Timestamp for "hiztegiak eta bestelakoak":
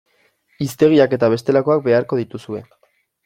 0.65-1.85